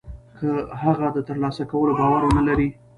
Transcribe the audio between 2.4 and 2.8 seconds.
لري.